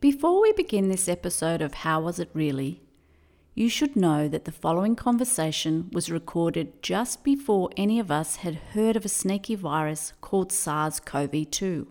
[0.00, 2.80] Before we begin this episode of How Was It Really,
[3.54, 8.72] you should know that the following conversation was recorded just before any of us had
[8.72, 11.86] heard of a sneaky virus called SARS CoV 2.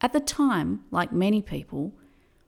[0.00, 1.92] At the time, like many people,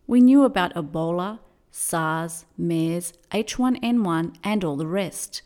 [0.06, 1.40] we knew about Ebola,
[1.70, 5.42] SARS, MERS, H1N1, and all the rest.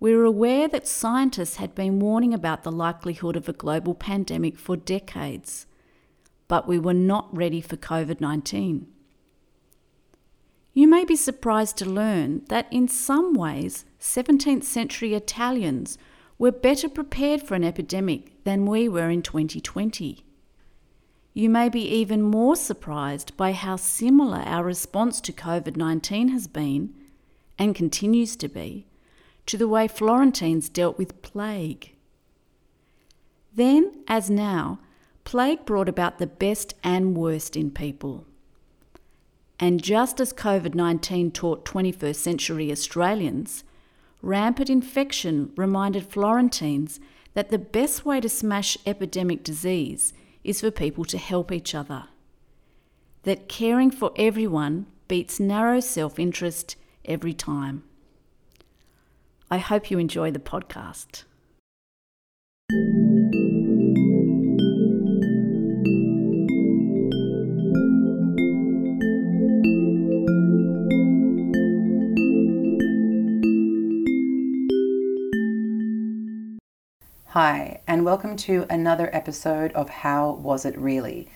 [0.00, 4.58] We were aware that scientists had been warning about the likelihood of a global pandemic
[4.58, 5.66] for decades,
[6.48, 8.86] but we were not ready for COVID 19.
[10.72, 15.96] You may be surprised to learn that in some ways, 17th century Italians
[16.36, 20.24] were better prepared for an epidemic than we were in 2020.
[21.32, 26.46] You may be even more surprised by how similar our response to COVID 19 has
[26.46, 26.94] been,
[27.58, 28.86] and continues to be,
[29.46, 31.94] to the way Florentines dealt with plague.
[33.54, 34.80] Then, as now,
[35.24, 38.26] plague brought about the best and worst in people.
[39.58, 43.64] And just as COVID 19 taught 21st century Australians,
[44.22, 47.00] rampant infection reminded Florentines
[47.34, 52.04] that the best way to smash epidemic disease is for people to help each other.
[53.22, 57.84] That caring for everyone beats narrow self interest every time.
[59.50, 61.24] I hope you enjoy the podcast.
[77.34, 81.26] Hi, and welcome to another episode of How Was It Really?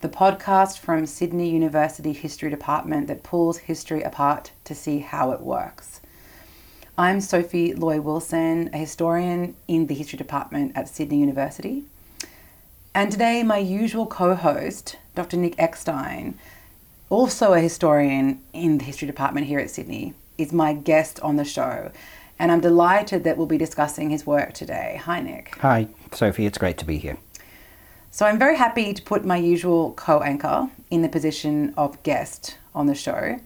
[0.00, 5.42] The podcast from Sydney University History Department that pulls history apart to see how it
[5.42, 6.00] works.
[6.96, 11.84] I'm Sophie Loy Wilson, a historian in the History Department at Sydney University.
[12.94, 15.36] And today, my usual co host, Dr.
[15.36, 16.38] Nick Eckstein,
[17.10, 21.44] also a historian in the History Department here at Sydney, is my guest on the
[21.44, 21.92] show.
[22.38, 25.00] And I'm delighted that we'll be discussing his work today.
[25.04, 25.56] Hi, Nick.
[25.60, 26.46] Hi, Sophie.
[26.46, 27.18] It's great to be here.
[28.10, 32.58] So I'm very happy to put my usual co anchor in the position of guest
[32.74, 33.40] on the show.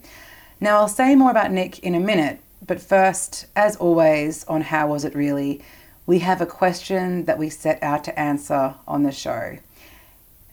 [0.59, 4.89] Now, I'll say more about Nick in a minute, but first, as always, on How
[4.89, 5.61] Was It Really,
[6.05, 9.57] we have a question that we set out to answer on the show.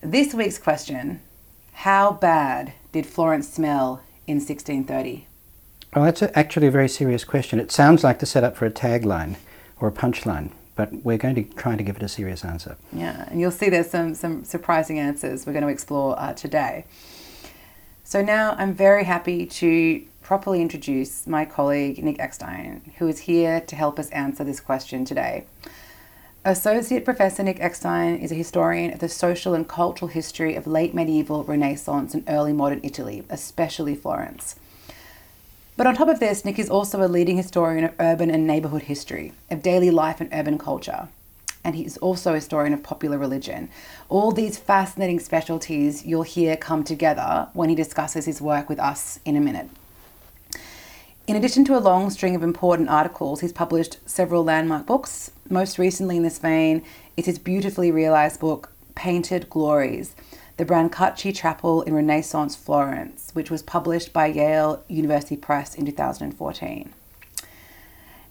[0.01, 1.21] This week's question
[1.73, 5.26] How bad did Florence smell in 1630?
[5.97, 7.59] Well, that's actually a very serious question.
[7.59, 9.37] It sounds like the setup for a tagline
[9.81, 12.77] or a punchline, but we're going to try to give it a serious answer.
[12.93, 16.85] Yeah, and you'll see there's some, some surprising answers we're going to explore uh, today.
[18.05, 23.63] So now I'm very happy to properly introduce my colleague Nick Eckstein, who is here
[23.63, 25.47] to help us answer this question today.
[26.45, 30.93] Associate Professor Nick Eckstein is a historian of the social and cultural history of late
[30.93, 34.57] medieval, Renaissance, and early modern Italy, especially Florence.
[35.77, 38.85] But on top of this, Nick is also a leading historian of urban and neighbourhood
[38.85, 41.09] history, of daily life and urban culture.
[41.63, 43.69] And he's also a historian of popular religion.
[44.09, 49.21] All these fascinating specialties you'll hear come together when he discusses his work with us
[49.27, 49.69] in a minute.
[51.27, 55.31] In addition to a long string of important articles, he's published several landmark books.
[55.51, 56.83] Most recently, in this vein,
[57.17, 60.15] is his beautifully realised book, Painted Glories
[60.57, 66.93] The Brancacci Chapel in Renaissance Florence, which was published by Yale University Press in 2014.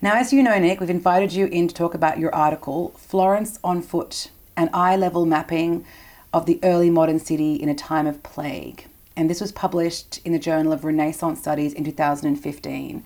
[0.01, 3.59] Now, as you know, Nick, we've invited you in to talk about your article, Florence
[3.63, 5.85] on Foot An Eye Level Mapping
[6.33, 10.33] of the Early Modern City in a Time of Plague and this was published in
[10.33, 13.03] the Journal of Renaissance Studies in 2015,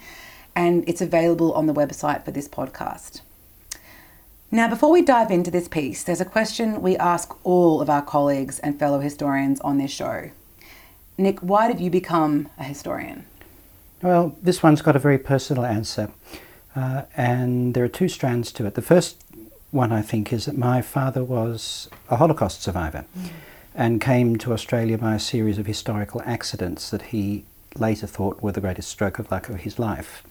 [0.56, 3.22] and it's available on the website for this podcast.
[4.52, 8.02] Now, before we dive into this piece, there's a question we ask all of our
[8.02, 10.32] colleagues and fellow historians on this show.
[11.18, 13.26] Nick, why did you become a historian?
[14.02, 16.10] Well, this one's got a very personal answer,
[16.76, 18.76] uh, and there are two strands to it.
[18.76, 19.24] The first
[19.72, 23.06] one, I think, is that my father was a Holocaust survivor.
[23.18, 23.30] Mm
[23.80, 28.52] and came to Australia by a series of historical accidents that he later thought were
[28.52, 30.22] the greatest stroke of luck of his life.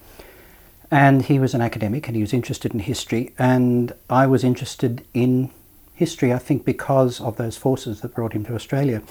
[0.90, 5.04] And he was an academic and he was interested in history, and I was interested
[5.12, 5.50] in
[5.94, 9.02] history, I think, because of those forces that brought him to Australia.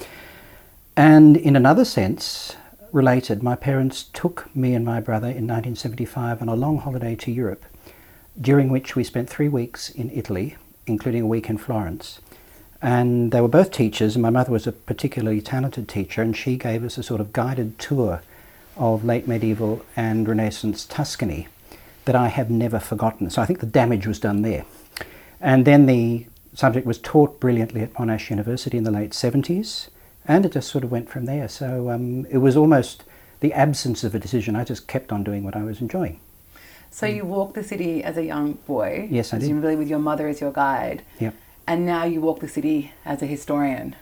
[0.96, 2.56] And in another sense,
[2.90, 7.30] related, my parents took me and my brother in 1975 on a long holiday to
[7.30, 7.64] Europe,
[8.40, 12.20] during which we spent three weeks in Italy, including a week in Florence.
[12.82, 16.56] And they were both teachers, and my mother was a particularly talented teacher, and she
[16.56, 18.22] gave us a sort of guided tour
[18.76, 21.46] of late medieval and Renaissance Tuscany
[22.08, 23.28] that I have never forgotten.
[23.28, 24.64] So I think the damage was done there.
[25.42, 26.24] And then the
[26.54, 29.88] subject was taught brilliantly at Monash University in the late 70s,
[30.26, 31.48] And it just sort of went from there.
[31.48, 33.04] So um, it was almost
[33.40, 34.56] the absence of a decision.
[34.56, 36.18] I just kept on doing what I was enjoying.
[36.90, 39.06] So you walked the city as a young boy.
[39.10, 39.42] Yes, I did.
[39.42, 41.02] Presumably with your mother as your guide.
[41.20, 41.34] Yep.
[41.66, 43.94] And now you walk the city as a historian.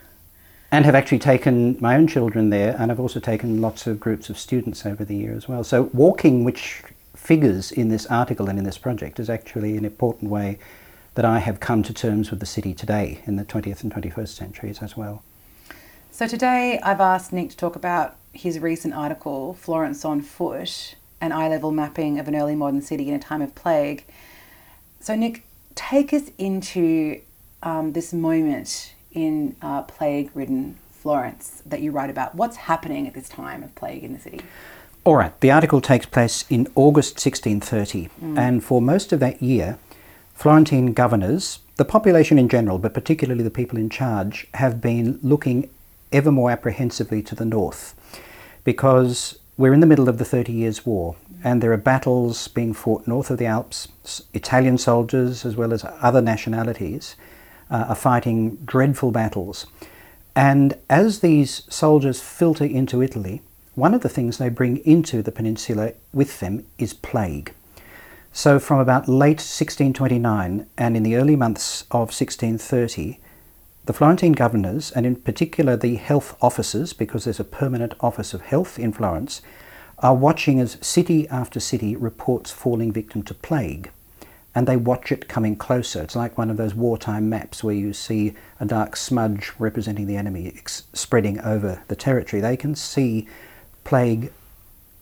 [0.71, 4.31] And have actually taken my own children there, and I've also taken lots of groups
[4.31, 5.65] of students over the year as well.
[5.65, 6.85] So walking, which
[7.27, 10.61] figures in this article and in this project, is actually an important way
[11.17, 14.29] that I have come to terms with the city today in the 20th and 21st
[14.29, 15.25] centuries as well.
[16.13, 21.33] So today I've asked Nick to talk about his recent article, Florence on Foot, an
[21.33, 24.05] eye level mapping of an early modern city in a time of plague.
[25.01, 25.45] So, Nick,
[25.75, 27.21] take us into
[27.63, 32.37] um, this moment in uh, plague ridden Florence that you write about.
[32.37, 34.43] What's happening at this time of plague in the city?
[35.07, 38.37] All right, the article takes place in August 1630, mm.
[38.37, 39.79] and for most of that year,
[40.35, 45.71] Florentine governors, the population in general, but particularly the people in charge, have been looking
[46.11, 47.95] ever more apprehensively to the north
[48.65, 51.15] because we're in the middle of the Thirty Years' War
[51.45, 53.87] and there are battles being fought north of the Alps.
[54.35, 57.15] Italian soldiers, as well as other nationalities,
[57.71, 59.67] uh, are fighting dreadful battles.
[60.35, 63.43] And as these soldiers filter into Italy,
[63.77, 67.53] one of the things they bring into the peninsula with them is plague.
[68.33, 73.21] So, from about late 1629 and in the early months of 1630,
[73.85, 78.43] the Florentine governors, and in particular the health officers, because there's a permanent office of
[78.43, 79.43] health in Florence,
[79.99, 83.91] are watching as city after city reports falling victim to plague.
[84.55, 86.03] And they watch it coming closer.
[86.03, 90.17] It's like one of those wartime maps where you see a dark smudge representing the
[90.17, 92.41] enemy ex- spreading over the territory.
[92.41, 93.29] They can see
[93.87, 94.31] plague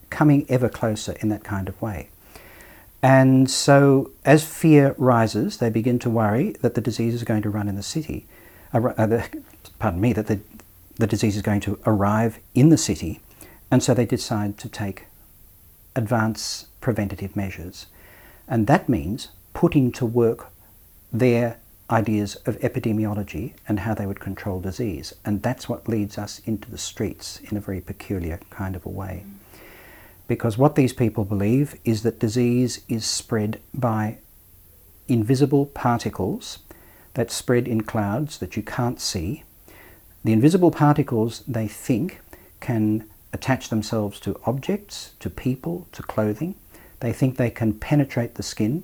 [0.09, 2.09] coming ever closer in that kind of way.
[3.03, 7.49] And so, as fear rises, they begin to worry that the disease is going to
[7.49, 8.25] run in the city
[8.75, 9.23] uh,
[9.79, 10.39] pardon me, that the,
[10.95, 13.19] the disease is going to arrive in the city,
[13.71, 15.05] and so they decide to take
[15.95, 17.87] advance preventative measures.
[18.47, 20.47] And that means putting to work
[21.11, 21.57] their
[21.89, 25.13] ideas of epidemiology and how they would control disease.
[25.23, 28.89] And that's what leads us into the streets in a very peculiar kind of a
[28.89, 29.25] way.
[30.27, 34.17] Because what these people believe is that disease is spread by
[35.07, 36.59] invisible particles
[37.13, 39.43] that spread in clouds that you can't see.
[40.23, 42.19] The invisible particles, they think,
[42.59, 46.55] can attach themselves to objects, to people, to clothing.
[47.01, 48.83] They think they can penetrate the skin.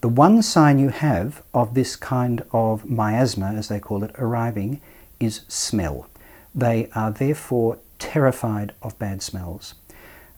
[0.00, 4.80] The one sign you have of this kind of miasma, as they call it, arriving
[5.18, 6.08] is smell.
[6.54, 9.74] They are therefore terrified of bad smells.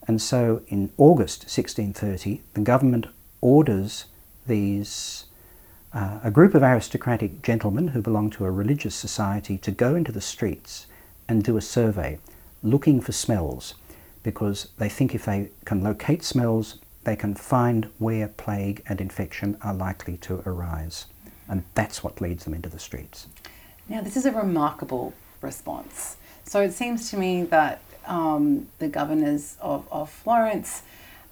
[0.07, 3.05] And so in August 1630, the government
[3.39, 4.05] orders
[4.47, 5.25] these
[5.93, 10.11] uh, a group of aristocratic gentlemen who belong to a religious society to go into
[10.11, 10.87] the streets
[11.27, 12.17] and do a survey
[12.63, 13.75] looking for smells
[14.23, 19.57] because they think if they can locate smells, they can find where plague and infection
[19.61, 21.05] are likely to arise.
[21.47, 23.27] And that's what leads them into the streets.
[23.89, 26.17] Now, this is a remarkable response.
[26.45, 30.83] So it seems to me that um, the governors of, of Florence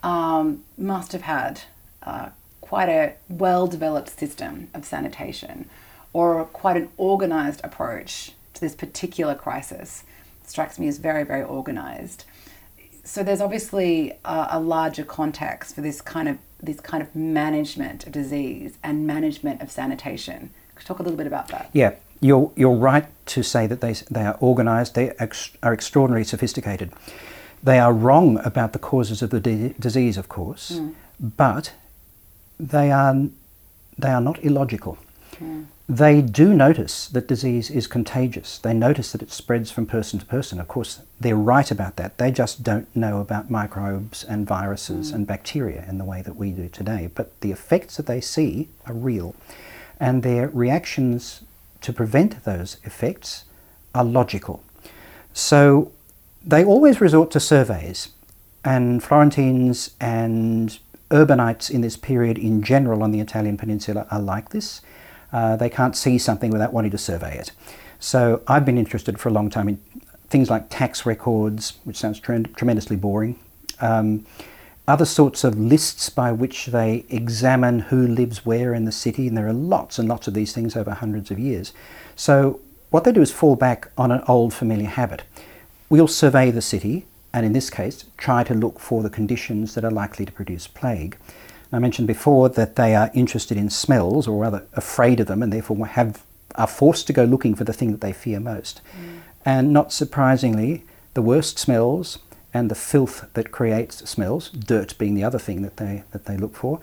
[0.04, 1.62] um, must have had
[2.04, 2.30] uh,
[2.62, 5.70] quite a well developed system of sanitation
[6.14, 10.04] or quite an organized approach to this particular crisis.
[10.44, 12.26] It strikes me as very, very organized.
[13.10, 18.06] So there's obviously a, a larger context for this kind of this kind of management
[18.06, 20.52] of disease and management of sanitation.
[20.76, 21.72] Could you talk a little bit about that?
[21.74, 26.26] Yeah, you're, you're right to say that they, they are organised, they ex- are extraordinarily
[26.26, 26.92] sophisticated.
[27.64, 30.94] They are wrong about the causes of the di- disease, of course, mm.
[31.20, 31.74] but
[32.60, 33.16] they are,
[33.98, 34.98] they are not illogical.
[35.36, 35.66] Mm.
[35.90, 38.60] They do notice that disease is contagious.
[38.60, 40.60] They notice that it spreads from person to person.
[40.60, 42.20] Of course, they're right about that.
[42.20, 45.16] They just don't know about microbes and viruses mm.
[45.16, 47.10] and bacteria in the way that we do today.
[47.16, 49.36] But the effects that they see are real.
[50.00, 51.42] And their reactions
[51.82, 53.46] to prevent those effects
[53.96, 54.62] are logical.
[55.34, 55.92] So
[56.46, 58.10] they always resort to surveys.
[58.64, 60.78] And Florentines and
[61.10, 64.82] urbanites in this period in general on the Italian peninsula are like this.
[65.32, 67.52] Uh, they can't see something without wanting to survey it.
[68.00, 69.78] So I've been interested for a long time in
[70.30, 73.40] things like tax records, which sounds tre- tremendously boring.
[73.82, 74.26] Um,
[74.88, 79.38] other sorts of lists by which they examine who lives where in the city, and
[79.38, 81.74] there are lots and lots of these things over hundreds of years.
[82.16, 82.60] So,
[82.90, 85.22] what they do is fall back on an old familiar habit.
[85.90, 89.86] We'll survey the city, and in this case, try to look for the conditions that
[89.86, 91.18] are likely to produce plague.
[91.72, 95.54] I mentioned before that they are interested in smells, or rather afraid of them, and
[95.54, 96.24] therefore have,
[96.56, 98.82] are forced to go looking for the thing that they fear most.
[99.00, 99.20] Mm.
[99.46, 100.84] And not surprisingly,
[101.14, 102.20] the worst smells
[102.54, 106.38] and the filth that creates smells, dirt being the other thing that they, that they
[106.38, 106.80] look for,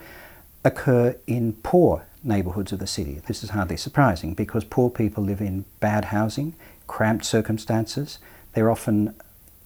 [0.64, 3.20] occur in poor neighbourhoods of the city.
[3.26, 6.54] This is hardly surprising because poor people live in bad housing,
[6.86, 8.18] cramped circumstances.
[8.52, 9.14] They're often,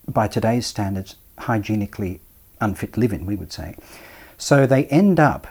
[0.08, 2.20] by today's standards, hygienically
[2.60, 3.76] unfit living, we would say.
[4.40, 5.46] So they end up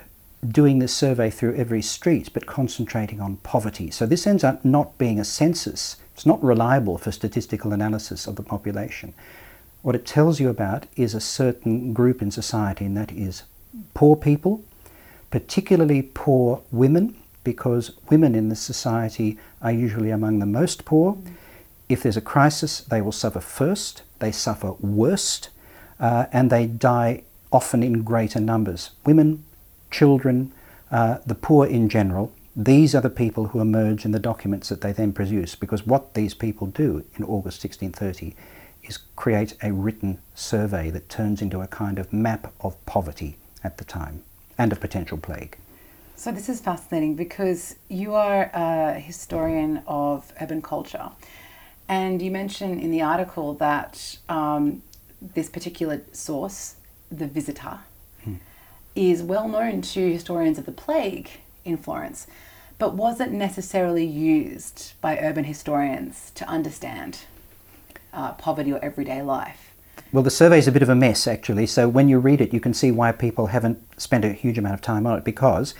[0.46, 3.92] doing this survey through every street but concentrating on poverty.
[3.92, 5.98] So this ends up not being a census.
[6.16, 9.14] It's not reliable for statistical analysis of the population.
[9.84, 13.44] What it tells you about is a certain group in society, and that is
[13.94, 14.64] poor people,
[15.30, 21.14] particularly poor women, because women in this society are usually among the most poor.
[21.14, 21.34] Mm.
[21.90, 25.50] If there's a crisis, they will suffer first, they suffer worst,
[26.00, 28.92] uh, and they die often in greater numbers.
[29.06, 29.44] Women,
[29.92, 30.52] children,
[30.92, 34.82] uh, the poor in general, these are the people who emerge in the documents that
[34.82, 38.36] they then produce, because what these people do in August 1630
[38.84, 43.78] is create a written survey that turns into a kind of map of poverty at
[43.78, 44.24] the time
[44.58, 45.58] and of potential plague.
[46.16, 51.12] So, this is fascinating because you are a historian of urban culture.
[51.88, 54.84] And you mention in the article that um,
[55.22, 56.76] this particular source,
[57.12, 57.80] the visitor,
[58.24, 58.36] hmm.
[58.96, 61.30] is well known to historians of the plague
[61.66, 62.28] in Florence,
[62.78, 67.20] but wasn't necessarily used by urban historians to understand
[68.14, 69.74] uh, poverty or everyday life.
[70.12, 71.68] Well, the survey is a bit of a mess, actually.
[71.68, 74.74] So when you read it, you can see why people haven't spent a huge amount
[74.74, 75.76] of time on it because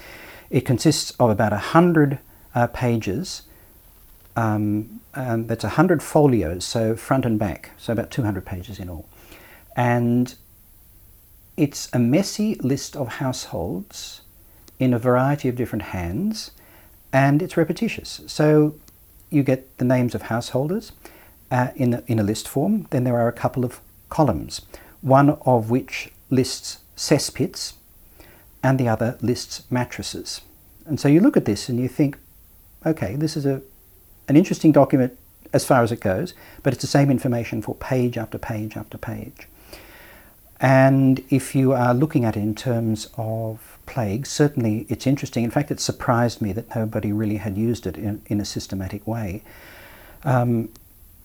[0.50, 2.20] it consists of about 100
[2.54, 3.44] uh, pages.
[4.36, 9.10] Um, um, that's 100 folios, so front and back, so about 200 pages in all.
[9.76, 10.36] And
[11.60, 14.22] it's a messy list of households
[14.80, 16.52] in a variety of different hands,
[17.12, 18.22] and it's repetitious.
[18.28, 18.76] So
[19.30, 20.94] you get the names of householders,
[21.52, 24.62] uh, in, a, in a list form, then there are a couple of columns,
[25.02, 27.74] one of which lists cesspits
[28.64, 30.40] and the other lists mattresses.
[30.86, 32.18] And so you look at this and you think,
[32.86, 33.62] okay, this is a,
[34.30, 35.18] an interesting document
[35.52, 38.98] as far as it goes, but it's the same information for page after page after
[38.98, 39.48] page.
[40.60, 45.44] And if you are looking at it in terms of plague, certainly it's interesting.
[45.44, 49.08] In fact, it surprised me that nobody really had used it in, in a systematic
[49.08, 49.44] way.
[50.24, 50.70] Um,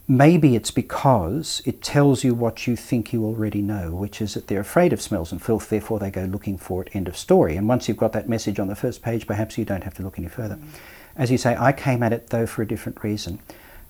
[0.07, 4.49] Maybe it's because it tells you what you think you already know, which is that
[4.49, 7.57] they're afraid of smells and filth, therefore they go looking for it, end of story.
[7.57, 10.03] And once you've got that message on the first page, perhaps you don't have to
[10.03, 10.57] look any further.
[10.57, 10.69] Mm.
[11.17, 13.39] As you say, I came at it though for a different reason.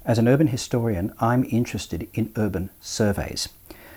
[0.04, 3.48] As an urban historian, I'm interested in urban surveys.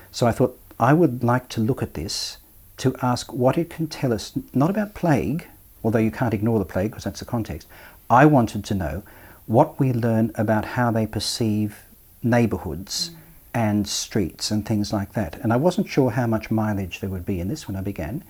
[0.10, 2.38] So I thought I would like to look at this
[2.78, 5.48] to ask what it can tell us, not about plague,
[5.84, 7.68] although you can't ignore the plague because that's the context.
[8.10, 9.04] I wanted to know
[9.48, 11.80] what we learn about how they perceive
[12.22, 13.16] neighbourhoods mm.
[13.54, 15.38] and streets and things like that.
[15.38, 18.24] And I wasn't sure how much mileage there would be in this when I began.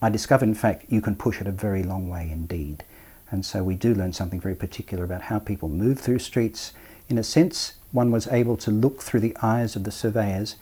[0.00, 2.84] I discovered, in fact, you can push it a very long way indeed.
[3.30, 6.72] And so we do learn something very particular about how people move through streets.
[7.08, 10.56] In a sense, one was able to look through the eyes of the surveyors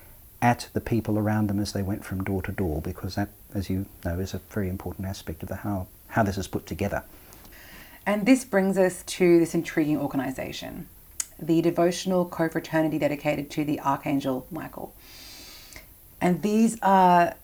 [0.46, 3.68] at the people around them as they went from door to door, because that, as
[3.68, 7.02] you know, is a very important aspect of the how, how this is put together.
[8.06, 10.86] And this brings us to this intriguing organisation
[11.38, 14.94] the devotional confraternity dedicated to the Archangel Michael.
[16.18, 17.34] And these are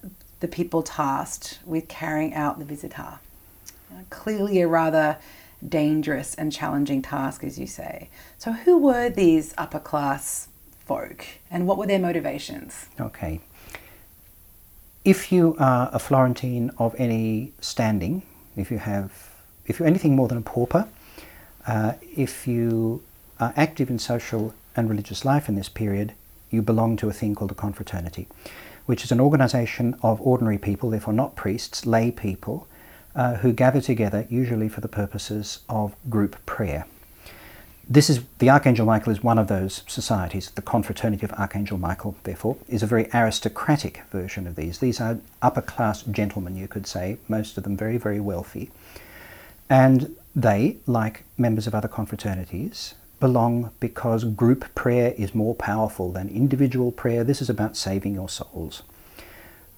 [0.40, 3.18] the people tasked with carrying out the visitar.
[3.90, 5.18] Uh, clearly, a rather
[5.68, 8.09] dangerous and challenging task, as you say.
[8.38, 10.49] So, who were these upper class
[11.50, 12.87] and what were their motivations?
[13.00, 13.40] Okay.
[15.04, 18.22] If you are a Florentine of any standing,
[18.56, 19.11] if you have,
[19.66, 20.87] if you're anything more than a pauper,
[21.66, 23.02] uh, if you
[23.40, 26.12] are active in social and religious life in this period,
[26.50, 28.28] you belong to a thing called a confraternity,
[28.87, 32.66] which is an organization of ordinary people, therefore not priests, lay people,
[33.14, 36.87] uh, who gather together usually for the purposes of group prayer.
[37.89, 40.51] This is the Archangel Michael is one of those societies.
[40.51, 44.79] The Confraternity of Archangel Michael, therefore, is a very aristocratic version of these.
[44.79, 48.71] These are upper class gentlemen, you could say, most of them very, very wealthy.
[49.69, 56.29] And they, like members of other confraternities, belong because group prayer is more powerful than
[56.29, 57.25] individual prayer.
[57.25, 58.83] This is about saving your souls.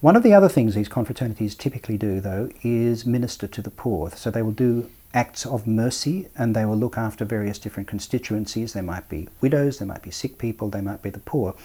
[0.05, 4.11] One of the other things these confraternities typically do, though, is minister to the poor.
[4.11, 8.73] So they will do acts of mercy and they will look after various different constituencies.
[8.73, 11.55] There might be widows, there might be sick people, they might be the poor.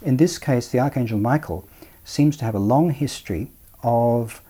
[0.00, 1.68] In this case, the Archangel Michael
[2.02, 3.50] seems to have a long history
[3.82, 4.40] of,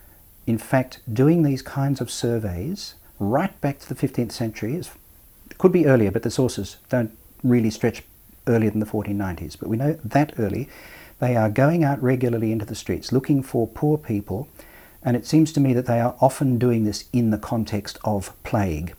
[0.46, 4.92] in fact, doing these kinds of surveys right back to the 15th century, as
[5.58, 7.10] could be earlier, but the sources don't
[7.42, 8.04] really stretch
[8.46, 10.68] earlier than the 1490s, but we know that early
[11.22, 14.48] they are going out regularly into the streets looking for poor people,
[15.04, 18.34] and it seems to me that they are often doing this in the context of
[18.42, 18.92] plague.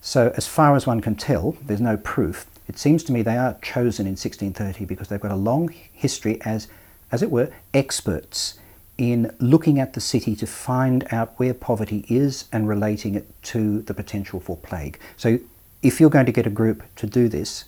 [0.00, 2.46] So, as far as one can tell, there's no proof.
[2.66, 6.40] It seems to me they are chosen in 1630 because they've got a long history
[6.46, 6.66] as,
[7.12, 8.58] as it were, experts
[8.96, 13.82] in looking at the city to find out where poverty is and relating it to
[13.82, 14.98] the potential for plague.
[15.18, 15.40] So,
[15.82, 17.66] if you're going to get a group to do this,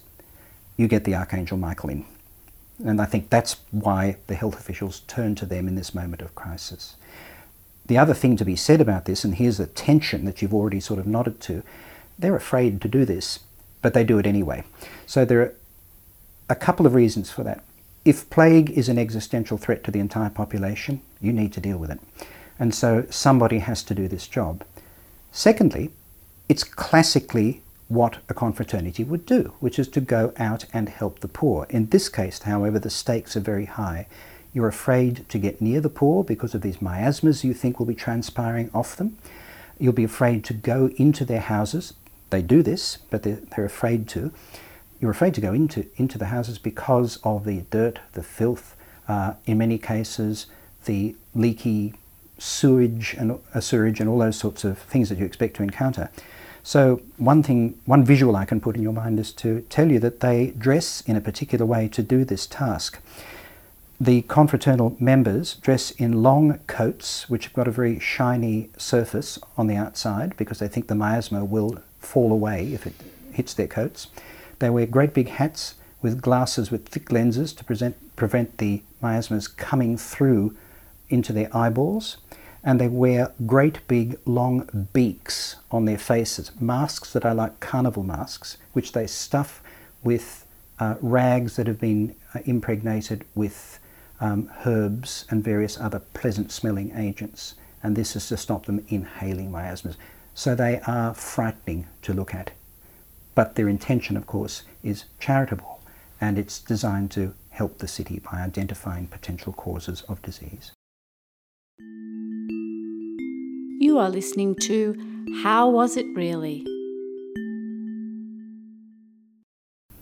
[0.79, 2.07] you get the Archangel Michael in.
[2.85, 6.35] And I think that's why the health officials turn to them in this moment of
[6.35, 6.97] crisis.
[7.87, 10.79] The other thing to be said about this, and here's the tension that you've already
[10.79, 11.63] sort of nodded to,
[12.19, 13.41] they're afraid to do this,
[13.83, 14.63] but they do it anyway.
[15.07, 15.55] So there are
[16.49, 17.65] a couple of reasons for that.
[18.05, 21.91] If plague is an existential threat to the entire population, you need to deal with
[21.91, 22.01] it.
[22.59, 24.65] And so somebody has to do this job.
[25.33, 25.91] Secondly,
[26.49, 31.29] it's classically what a confraternity would do, which is to go out and help the
[31.29, 31.67] poor.
[31.71, 34.07] In this case, however, the stakes are very high.
[34.53, 37.95] You're afraid to get near the poor because of these miasmas you think will be
[37.95, 39.17] transpiring off them.
[39.79, 41.95] You'll be afraid to go into their houses.
[42.31, 44.33] They do this, but they're, they're afraid to.
[45.01, 48.75] You're afraid to go into, into the houses because of the dirt, the filth,
[49.07, 50.47] uh, in many cases,
[50.85, 51.95] the leaky
[52.39, 56.11] sewage and, uh, sewage and all those sorts of things that you expect to encounter.
[56.69, 59.99] So one thing, one visual I can put in your mind is to tell you
[60.01, 62.99] that they dress in a particular way to do this task.
[63.99, 69.67] The confraternal members dress in long coats which have got a very shiny surface on
[69.67, 72.97] the outside because they think the miasma will fall away if it
[73.33, 74.09] hits their coats.
[74.59, 79.49] They wear great big hats with glasses with thick lenses to present, prevent the miasmas
[79.49, 80.55] coming through
[81.09, 82.19] into their eyeballs
[82.65, 88.03] and they wear great big long beaks on their faces, masks that are like carnival
[88.03, 89.63] masks, which they stuff
[90.03, 90.47] with
[90.79, 93.79] uh, rags that have been uh, impregnated with
[94.21, 97.55] um, herbs and various other pleasant smelling agents.
[97.83, 99.97] And this is to stop them inhaling miasmas.
[100.35, 102.51] So they are frightening to look at.
[103.35, 105.81] But their intention, of course, is charitable
[106.21, 110.73] and it's designed to help the city by identifying potential causes of disease.
[113.81, 116.67] You are listening to How Was It Really?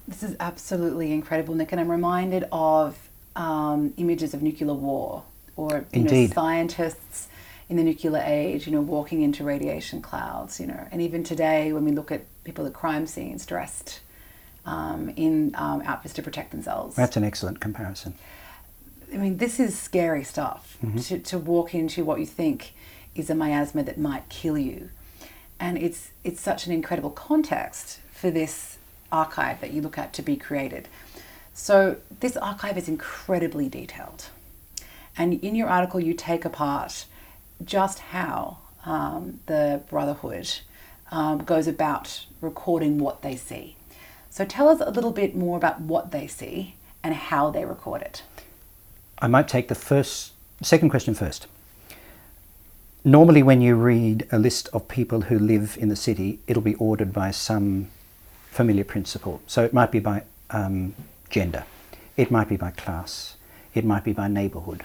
[0.09, 5.25] This is absolutely incredible, Nick, and I'm reminded of um, images of nuclear war
[5.57, 7.29] or you know, scientists
[7.69, 11.71] in the nuclear age, you know, walking into radiation clouds, you know, and even today
[11.75, 14.01] when we look at people at crime scenes dressed
[14.65, 16.97] um, in um, outfits to protect themselves.
[16.97, 18.15] That's an excellent comparison.
[19.12, 20.99] I mean, this is scary stuff mm-hmm.
[20.99, 22.73] to, to walk into what you think
[23.16, 24.90] is a miasma that might kill you.
[25.59, 28.79] And it's, it's such an incredible context for this
[29.11, 30.88] archive that you look at to be created.
[31.55, 34.26] So, this archive is incredibly detailed.
[35.16, 37.07] And in your article, you take apart
[37.64, 40.50] just how um, the Brotherhood
[41.11, 43.76] um, goes about recording what they see.
[44.29, 48.02] So, tell us a little bit more about what they see and how they record
[48.02, 48.22] it.
[49.18, 51.46] I might take the first, second question first.
[53.07, 56.75] Normally, when you read a list of people who live in the city, it'll be
[56.75, 57.87] ordered by some
[58.51, 59.40] familiar principle.
[59.47, 60.92] So it might be by um,
[61.31, 61.62] gender,
[62.16, 63.37] it might be by class,
[63.75, 64.83] it might be by neighbourhood.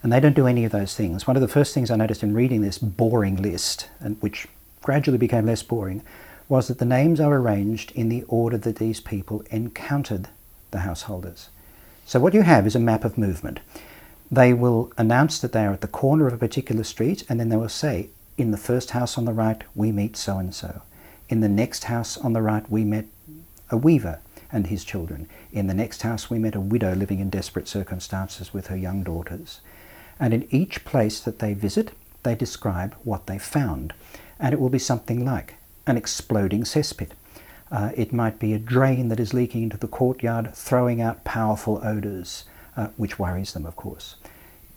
[0.00, 1.26] And they don't do any of those things.
[1.26, 4.46] One of the first things I noticed in reading this boring list, and which
[4.80, 6.02] gradually became less boring,
[6.48, 10.28] was that the names are arranged in the order that these people encountered
[10.70, 11.48] the householders.
[12.06, 13.58] So what you have is a map of movement
[14.30, 17.48] they will announce that they are at the corner of a particular street and then
[17.48, 20.82] they will say, in the first house on the right, we meet so and so.
[21.28, 23.06] In the next house on the right, we met
[23.70, 24.20] a weaver
[24.52, 25.28] and his children.
[25.52, 29.02] In the next house, we met a widow living in desperate circumstances with her young
[29.02, 29.60] daughters.
[30.18, 33.94] And in each place that they visit, they describe what they found.
[34.38, 37.10] And it will be something like an exploding cesspit.
[37.70, 41.80] Uh, it might be a drain that is leaking into the courtyard, throwing out powerful
[41.84, 42.44] odours,
[42.76, 44.16] uh, which worries them, of course.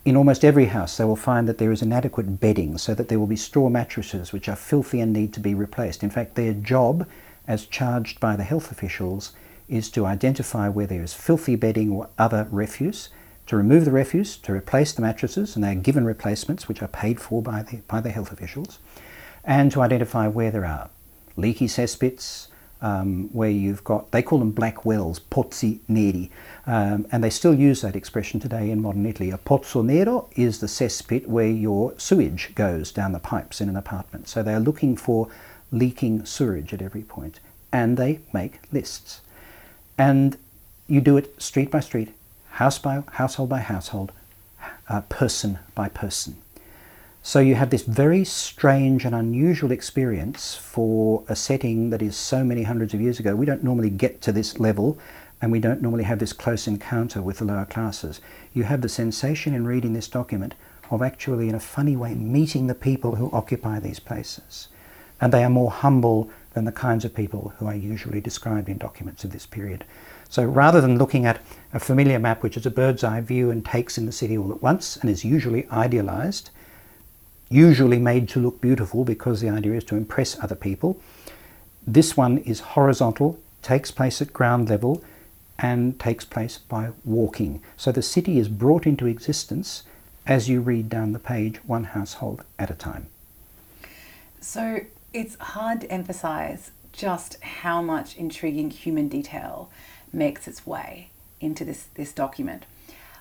[0.04, 3.18] In almost every house, they will find that there is inadequate bedding, so that there
[3.18, 6.02] will be straw mattresses which are filthy and need to be replaced.
[6.02, 7.06] In fact, their job,
[7.48, 9.32] as charged by the health officials,
[9.66, 13.08] is to identify where there is filthy bedding or other refuse,
[13.46, 16.88] to remove the refuse, to replace the mattresses, and they are given replacements which are
[16.88, 18.80] paid for by the, by the health officials,
[19.42, 20.90] and to identify where there are
[21.36, 22.48] leaky cesspits,
[22.84, 26.30] um, where you've got, they call them black wells, pozzi neri,
[26.66, 29.30] um, and they still use that expression today in modern Italy.
[29.30, 33.76] A pozzo nero is the cesspit where your sewage goes down the pipes in an
[33.76, 34.28] apartment.
[34.28, 35.30] So they're looking for
[35.72, 37.40] leaking sewage at every point,
[37.72, 39.22] and they make lists.
[39.96, 40.36] And
[40.86, 42.12] you do it street by street,
[42.50, 44.12] house by household by household,
[44.90, 46.36] uh, person by person.
[47.26, 52.44] So you have this very strange and unusual experience for a setting that is so
[52.44, 53.34] many hundreds of years ago.
[53.34, 54.98] We don't normally get to this level
[55.40, 58.20] and we don't normally have this close encounter with the lower classes.
[58.52, 60.54] You have the sensation in reading this document
[60.90, 64.68] of actually, in a funny way, meeting the people who occupy these places.
[65.18, 68.76] And they are more humble than the kinds of people who are usually described in
[68.76, 69.86] documents of this period.
[70.28, 71.40] So rather than looking at
[71.72, 74.52] a familiar map which is a bird's eye view and takes in the city all
[74.52, 76.50] at once and is usually idealized,
[77.54, 81.00] usually made to look beautiful because the idea is to impress other people.
[81.86, 85.02] This one is horizontal, takes place at ground level,
[85.58, 87.62] and takes place by walking.
[87.76, 89.84] So the city is brought into existence
[90.26, 93.06] as you read down the page, one household at a time.
[94.40, 94.80] So
[95.12, 99.70] it's hard to emphasize just how much intriguing human detail
[100.12, 102.64] makes its way into this, this document.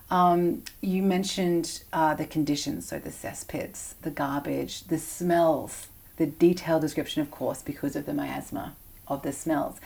[0.10, 5.88] Um, you mentioned uh, the conditions, so the cesspits, the garbage, the smells,
[6.18, 8.76] the detailed description, of course, because of the miasma
[9.08, 9.80] of the smells.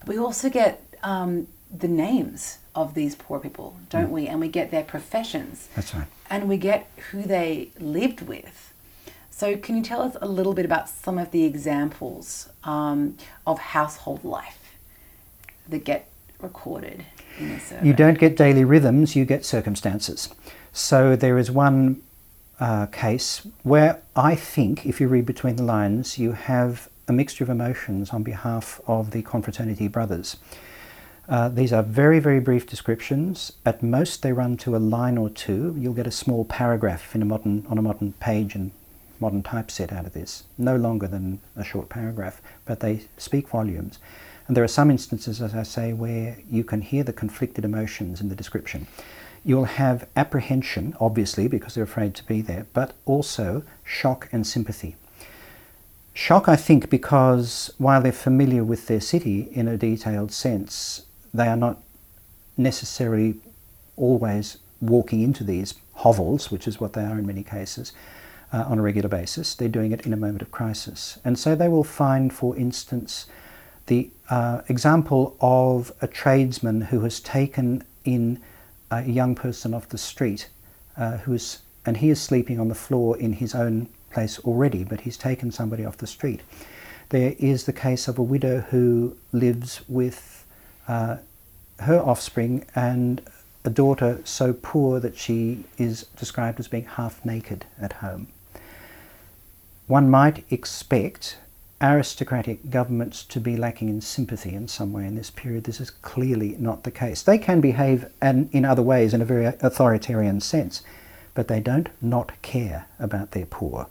[0.00, 4.12] But we also get um, the names of these poor people, don't mm.
[4.12, 4.26] we?
[4.28, 5.68] And we get their professions.
[5.74, 6.06] That's right.
[6.30, 8.72] And we get who they lived with.
[9.30, 13.16] So, can you tell us a little bit about some of the examples um,
[13.46, 14.76] of household life
[15.68, 16.08] that get
[16.40, 17.04] recorded
[17.82, 20.28] you don't get daily rhythms, you get circumstances.
[20.72, 22.02] So there is one
[22.60, 27.44] uh, case where I think, if you read between the lines, you have a mixture
[27.44, 30.36] of emotions on behalf of the confraternity brothers.
[31.28, 33.52] Uh, these are very, very brief descriptions.
[33.64, 35.76] At most, they run to a line or two.
[35.78, 38.70] You'll get a small paragraph in a modern, on a modern page and
[39.20, 43.98] modern typeset out of this, no longer than a short paragraph, but they speak volumes.
[44.48, 48.20] And there are some instances, as I say, where you can hear the conflicted emotions
[48.20, 48.86] in the description.
[49.44, 54.96] You'll have apprehension, obviously, because they're afraid to be there, but also shock and sympathy.
[56.14, 61.46] Shock, I think, because while they're familiar with their city in a detailed sense, they
[61.46, 61.80] are not
[62.56, 63.36] necessarily
[63.96, 67.92] always walking into these hovels, which is what they are in many cases,
[68.52, 69.54] uh, on a regular basis.
[69.54, 71.18] They're doing it in a moment of crisis.
[71.24, 73.26] And so they will find, for instance,
[73.88, 78.40] the uh, example of a tradesman who has taken in
[78.90, 80.48] a young person off the street
[80.96, 84.84] uh, who is, and he is sleeping on the floor in his own place already,
[84.84, 86.40] but he's taken somebody off the street.
[87.10, 90.44] There is the case of a widow who lives with
[90.86, 91.16] uh,
[91.80, 93.22] her offspring and
[93.64, 98.28] a daughter so poor that she is described as being half naked at home.
[99.86, 101.38] One might expect
[101.80, 105.64] aristocratic governments to be lacking in sympathy in some way in this period.
[105.64, 107.22] This is clearly not the case.
[107.22, 110.82] They can behave in other ways in a very authoritarian sense,
[111.34, 113.86] but they don't not care about their poor.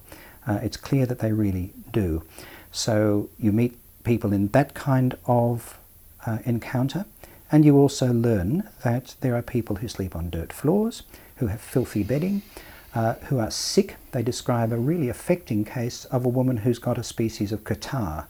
[0.46, 2.22] Uh, it's clear that they really do.
[2.72, 5.78] So you meet people in that kind of
[6.26, 7.06] uh, encounter,
[7.50, 11.02] and you also learn that there are people who sleep on dirt floors,
[11.36, 12.42] who have filthy bedding,
[12.94, 13.96] uh, who are sick.
[14.12, 18.26] They describe a really affecting case of a woman who's got a species of catarrh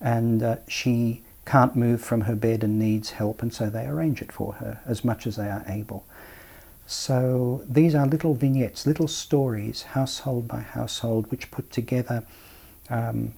[0.00, 4.20] and uh, she can't move from her bed and needs help, and so they arrange
[4.20, 6.04] it for her as much as they are able.
[6.86, 12.24] So these are little vignettes, little stories, household by household, which put together
[12.90, 13.34] um,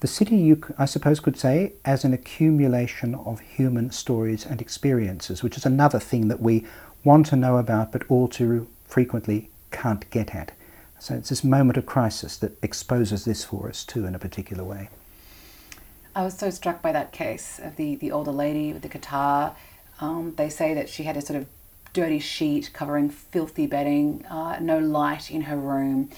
[0.00, 5.42] the city, you, I suppose, could say, as an accumulation of human stories and experiences,
[5.42, 6.64] which is another thing that we
[7.02, 10.52] want to know about, but all too frequently can't get at.
[10.98, 14.64] So it's this moment of crisis that exposes this for us too in a particular
[14.64, 14.88] way.
[16.14, 19.54] I was so struck by that case of the, the older lady with the catarrh.
[20.00, 21.46] Um, they say that she had a sort of
[21.92, 26.10] dirty sheet covering filthy bedding, uh, no light in her room.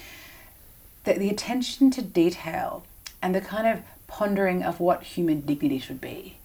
[1.04, 2.84] The, the attention to detail
[3.20, 6.38] and the kind of pondering of what human dignity should be,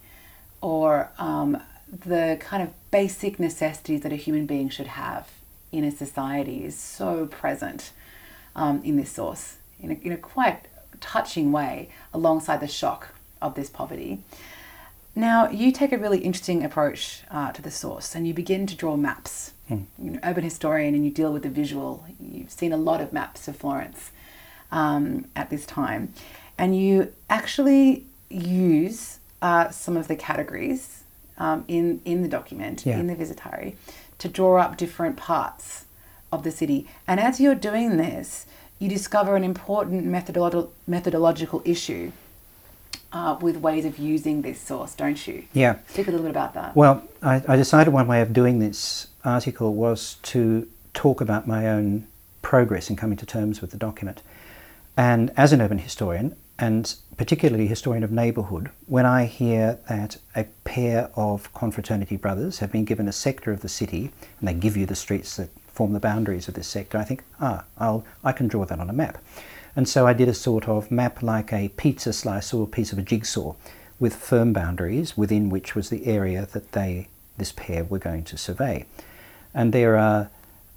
[0.62, 5.30] or um, the kind of basic necessities that a human being should have
[5.78, 7.92] in a society is so present
[8.56, 10.68] um, in this source in a, in a quite
[11.00, 13.10] touching way alongside the shock
[13.42, 14.20] of this poverty.
[15.16, 18.76] Now, you take a really interesting approach uh, to the source and you begin to
[18.76, 19.54] draw maps.
[19.70, 19.86] Mm.
[19.98, 22.06] You're an urban historian and you deal with the visual.
[22.20, 24.12] You've seen a lot of maps of Florence
[24.72, 26.14] um, at this time.
[26.58, 31.04] And you actually use uh, some of the categories
[31.38, 33.00] um, in, in the document, yeah.
[33.00, 33.76] in the Visitari,
[34.20, 35.86] to draw up different parts
[36.32, 36.88] of the city.
[37.08, 38.46] And as you're doing this,
[38.80, 42.12] you discover an important methodolo- methodological issue
[43.14, 45.46] uh, with ways of using this source, don't you?
[45.54, 45.78] Yeah.
[45.88, 46.76] Speak a little bit about that.
[46.76, 51.68] Well, I, I decided one way of doing this article was to talk about my
[51.68, 52.08] own
[52.42, 54.22] progress in coming to terms with the document.
[54.98, 60.46] And as an urban historian, and particularly historian of neighbourhood, when I hear that a
[60.64, 64.78] pair of confraternity brothers have been given a sector of the city and they give
[64.78, 68.32] you the streets that form the boundaries of this sector, I think, ah, I'll, I
[68.32, 69.18] can draw that on a map.
[69.76, 72.94] And so I did a sort of map like a pizza slice or a piece
[72.94, 73.56] of a jigsaw
[74.00, 78.38] with firm boundaries within which was the area that they, this pair, were going to
[78.38, 78.86] survey.
[79.54, 80.30] And there are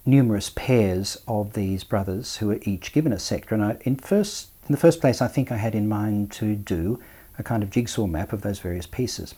[0.05, 3.55] numerous pairs of these brothers who are each given a sector.
[3.55, 6.55] And I, in first in the first place, I think I had in mind to
[6.55, 7.01] do
[7.39, 9.35] a kind of jigsaw map of those various pieces.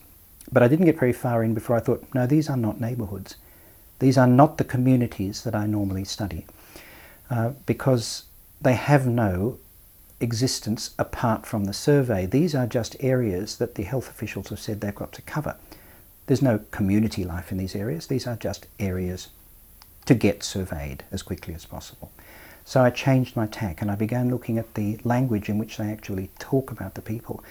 [0.51, 3.37] But I didn't get very far in before I thought, no, these are not neighbourhoods.
[4.01, 6.47] These are not the communities that I normally study
[7.31, 8.25] uh, because
[8.61, 9.59] they have no
[10.21, 12.27] existence apart from the survey.
[12.27, 15.57] These are just areas that the health officials have said they've got to cover.
[16.27, 18.09] There's no community life in these areas.
[18.09, 19.29] These are just areas
[20.07, 22.11] to get surveyed as quickly as possible.
[22.71, 25.91] So I changed my tack and I began looking at the language in which they
[25.91, 27.43] actually talk about the people.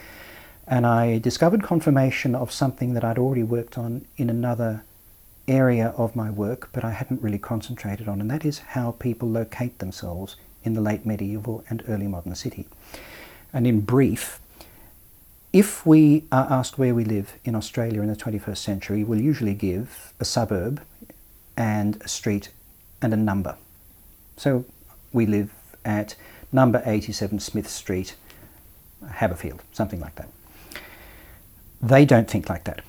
[0.66, 4.82] And I discovered confirmation of something that I'd already worked on in another
[5.46, 9.28] area of my work, but I hadn't really concentrated on, and that is how people
[9.28, 12.66] locate themselves in the late medieval and early modern city.
[13.52, 14.40] And in brief,
[15.52, 19.52] if we are asked where we live in Australia in the 21st century, we'll usually
[19.52, 20.80] give a suburb
[21.58, 22.48] and a street
[23.02, 23.56] and a number.
[24.38, 24.64] So
[25.12, 25.52] we live
[25.84, 26.14] at
[26.52, 28.14] number 87 Smith Street,
[29.04, 30.28] Haberfield, something like that.
[31.82, 32.82] They don't think like that.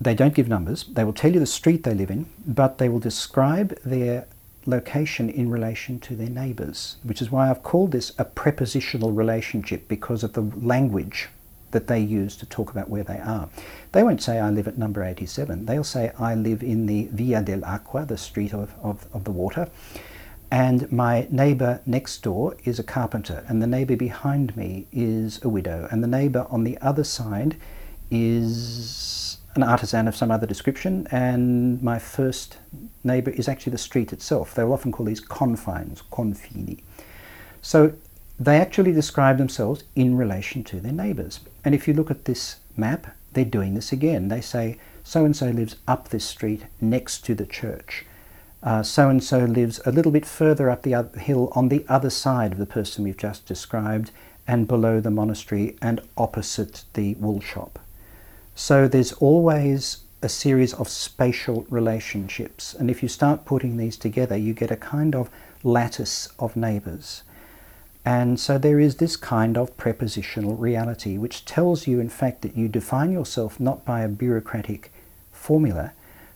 [0.00, 0.84] They don't give numbers.
[0.84, 4.26] They will tell you the street they live in, but they will describe their
[4.66, 9.88] location in relation to their neighbours, which is why I've called this a prepositional relationship
[9.88, 11.28] because of the language
[11.70, 13.48] that they use to talk about where they are.
[13.92, 15.66] They won't say, I live at number 87.
[15.66, 19.30] They'll say, I live in the Via del Acqua, the street of, of, of the
[19.30, 19.68] water.
[20.50, 25.48] And my neighbour next door is a carpenter, and the neighbour behind me is a
[25.48, 27.56] widow, and the neighbour on the other side
[28.10, 32.58] is an artisan of some other description, and my first
[33.04, 34.54] neighbour is actually the street itself.
[34.54, 36.80] They will often call these confines, confini.
[37.60, 37.92] So
[38.40, 41.40] they actually describe themselves in relation to their neighbours.
[41.64, 44.28] And if you look at this map, they're doing this again.
[44.28, 48.06] They say, so and so lives up this street next to the church
[48.82, 52.52] so and so lives a little bit further up the hill on the other side
[52.52, 54.10] of the person we've just described
[54.46, 57.78] and below the monastery and opposite the wool shop.
[58.54, 64.36] So there's always a series of spatial relationships, and if you start putting these together,
[64.36, 65.30] you get a kind of
[65.62, 67.22] lattice of neighbours.
[68.04, 72.56] And so there is this kind of prepositional reality, which tells you, in fact, that
[72.56, 74.90] you define yourself not by a bureaucratic
[75.30, 75.92] formula,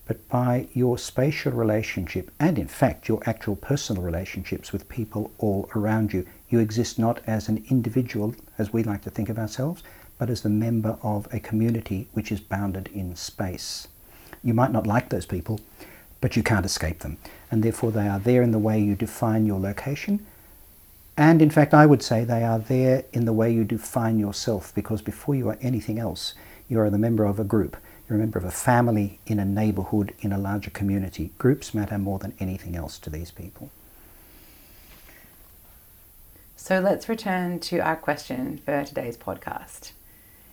[0.06, 5.70] but by your spatial relationship and, in fact, your actual personal relationships with people all
[5.76, 6.26] around you.
[6.48, 9.82] You exist not as an individual, as we like to think of ourselves,
[10.18, 13.88] but as the member of a community which is bounded in space.
[14.42, 15.60] You might not like those people,
[16.20, 17.16] but you can't escape them,
[17.50, 20.24] and therefore they are there in the way you define your location.
[21.16, 24.74] And in fact, I would say they are there in the way you define yourself,
[24.74, 26.34] because before you are anything else,
[26.68, 27.76] you are the member of a group
[28.12, 31.30] you're a member of a family, in a neighbourhood, in a larger community.
[31.38, 33.70] Groups matter more than anything else to these people.
[36.56, 39.92] So let's return to our question for today's podcast.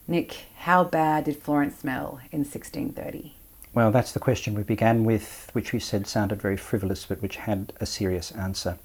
[0.07, 3.33] Nick, how bad did Florence smell in 1630?
[3.73, 7.35] Well, that's the question we began with, which we said sounded very frivolous, but which
[7.35, 8.79] had a serious answer.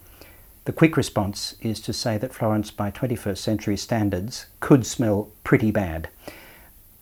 [0.65, 5.71] The quick response is to say that Florence, by 21st century standards, could smell pretty
[5.71, 6.09] bad.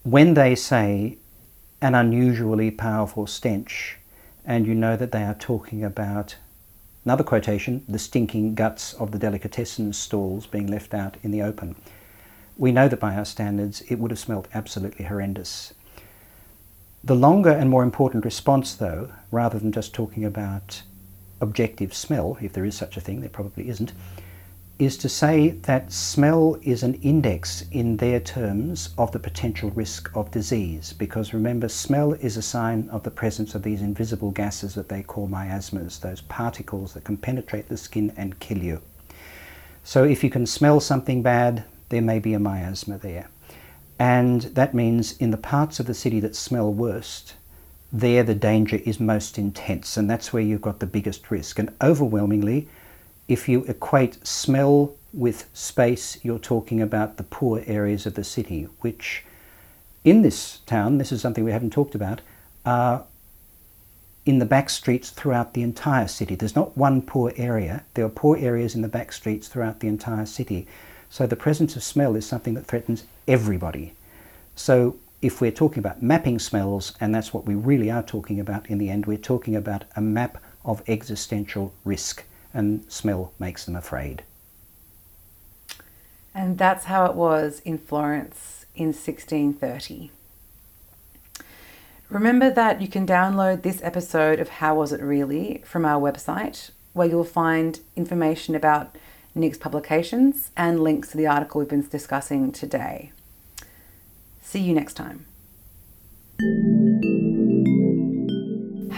[0.03, 1.17] When they say
[1.83, 3.99] an unusually powerful stench,
[4.47, 6.37] and you know that they are talking about
[7.05, 11.75] another quotation the stinking guts of the delicatessen stalls being left out in the open.
[12.57, 15.75] We know that by our standards it would have smelt absolutely horrendous.
[17.03, 20.83] The longer and more important response, though, rather than just talking about
[21.41, 23.93] objective smell, if there is such a thing, there probably isn't,
[24.83, 30.11] is to say that smell is an index in their terms of the potential risk
[30.17, 30.93] of disease.
[30.93, 35.05] Because remember, smell is a sign of the presence of these invisible gases that they
[35.05, 38.83] call miasmas, those particles that can penetrate the skin and kill you.
[39.85, 43.29] So if you can smell something bad, there may be a miasma there.
[44.01, 47.35] And that means in the parts of the city that smell worst,
[47.93, 51.61] there the danger is most intense, and that's where you've got the biggest risk.
[51.61, 52.67] And overwhelmingly,
[53.29, 58.69] if you equate smell with space, you're talking about the poor areas of the city,
[58.81, 59.25] which
[60.05, 62.21] in this town, this is something we haven't talked about,
[62.65, 63.05] are
[64.25, 66.35] in the back streets throughout the entire city.
[66.35, 69.89] There's not one poor area, there are poor areas in the back streets throughout the
[69.89, 70.67] entire city.
[71.11, 73.95] So the presence of smell is something that threatens everybody.
[74.55, 78.69] So if we're talking about mapping smells, and that's what we really are talking about
[78.71, 83.77] in the end, we're talking about a map of existential risk, and smell makes them
[83.77, 84.23] afraid.
[86.35, 90.11] And that's how it was in Florence in 1630.
[92.09, 96.71] Remember that you can download this episode of How Was It Really from our website,
[96.93, 98.97] where you'll find information about
[99.35, 103.13] Nick's publications and links to the article we've been discussing today.
[104.43, 105.25] See you next time.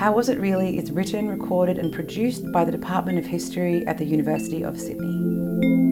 [0.04, 3.96] How Was It Really is written, recorded, and produced by the Department of History at
[3.96, 5.83] the University of Sydney.